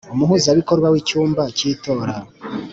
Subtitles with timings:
[0.13, 2.15] umuhuzabikorwa w icyumba cy itora.